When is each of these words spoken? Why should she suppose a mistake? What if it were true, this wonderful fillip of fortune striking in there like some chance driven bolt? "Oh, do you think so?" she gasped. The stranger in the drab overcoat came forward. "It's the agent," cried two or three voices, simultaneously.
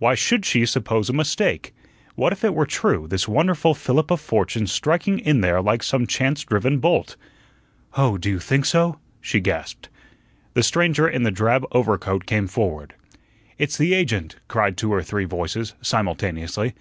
Why 0.00 0.16
should 0.16 0.44
she 0.44 0.66
suppose 0.66 1.08
a 1.08 1.12
mistake? 1.12 1.72
What 2.16 2.32
if 2.32 2.42
it 2.42 2.52
were 2.52 2.66
true, 2.66 3.06
this 3.06 3.28
wonderful 3.28 3.74
fillip 3.74 4.10
of 4.10 4.20
fortune 4.20 4.66
striking 4.66 5.20
in 5.20 5.40
there 5.40 5.62
like 5.62 5.84
some 5.84 6.04
chance 6.04 6.42
driven 6.42 6.80
bolt? 6.80 7.14
"Oh, 7.96 8.18
do 8.18 8.28
you 8.28 8.40
think 8.40 8.64
so?" 8.64 8.98
she 9.20 9.38
gasped. 9.38 9.88
The 10.54 10.64
stranger 10.64 11.06
in 11.06 11.22
the 11.22 11.30
drab 11.30 11.64
overcoat 11.70 12.26
came 12.26 12.48
forward. 12.48 12.94
"It's 13.56 13.78
the 13.78 13.94
agent," 13.94 14.34
cried 14.48 14.76
two 14.76 14.92
or 14.92 15.00
three 15.04 15.26
voices, 15.26 15.74
simultaneously. 15.80 16.74